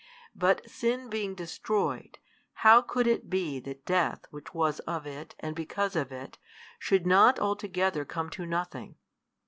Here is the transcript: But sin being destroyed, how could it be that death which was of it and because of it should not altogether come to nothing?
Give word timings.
But 0.33 0.67
sin 0.67 1.11
being 1.11 1.35
destroyed, 1.35 2.17
how 2.65 2.81
could 2.81 3.05
it 3.05 3.29
be 3.29 3.59
that 3.59 3.85
death 3.85 4.25
which 4.31 4.51
was 4.51 4.79
of 4.89 5.05
it 5.05 5.35
and 5.39 5.55
because 5.55 5.95
of 5.95 6.11
it 6.11 6.39
should 6.79 7.05
not 7.05 7.37
altogether 7.39 8.03
come 8.03 8.31
to 8.31 8.47
nothing? 8.47 8.95